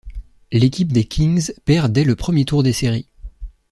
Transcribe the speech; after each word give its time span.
L'équipe 0.51 0.91
des 0.91 1.03
Kings 1.05 1.51
perd 1.63 1.91
dès 1.93 2.03
le 2.03 2.15
premier 2.15 2.43
tour 2.43 2.63
des 2.63 2.73
séries. 2.73 3.07